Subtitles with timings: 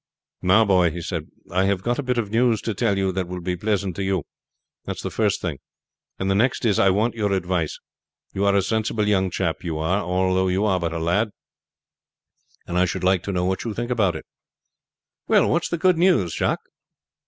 [0.41, 3.27] "Now, boy," he said, "I have got a bit of news to tell you that
[3.27, 4.23] will be pleasant to you.
[4.85, 5.59] That's the first thing;
[6.17, 7.77] and the next is, I want your advice.
[8.33, 11.29] You are a sensible young chap, you are, although you are but a lad,
[12.65, 14.25] and I should like to know what you think about it."
[15.27, 16.67] "Well, what's the good news, Jacques?"